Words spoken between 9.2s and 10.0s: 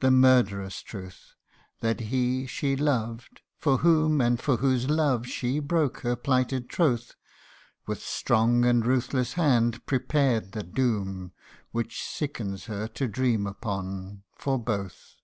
hand